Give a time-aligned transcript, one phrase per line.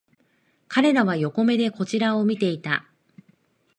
[0.67, 2.87] 彼らは横目でこちらを見ていた